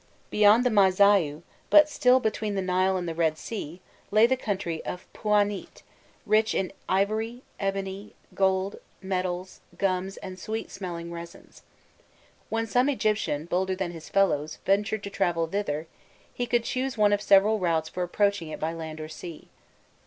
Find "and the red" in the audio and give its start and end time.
2.97-3.37